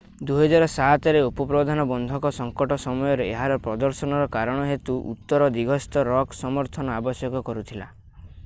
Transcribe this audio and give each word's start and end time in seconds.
2007 0.27 1.11
ରେ 1.15 1.19
ଉପପ୍ରଧାନ 1.25 1.83
ବନ୍ଧକ 1.91 2.31
ସଙ୍କଟ 2.37 2.77
ସମୟରେ 2.85 3.27
ଏହାର 3.33 3.57
ପ୍ରଦର୍ଶନର 3.67 4.31
କାରଣ 4.37 4.63
ହେତୁ 4.71 4.95
ଉତ୍ତର 5.13 5.51
ଦିଗସ୍ଥ 5.59 6.05
ରକ୍ 6.09 6.35
ସମର୍ଥନ 6.41 6.97
ଆବଶ୍ୟକ 7.03 7.43
କରୁଥିଲା 7.51 7.89